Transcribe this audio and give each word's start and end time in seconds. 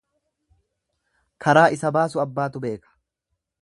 Karaa 1.47 1.69
isa 1.79 1.95
baasu 1.99 2.25
abbaatu 2.27 2.67
beeka. 2.69 2.95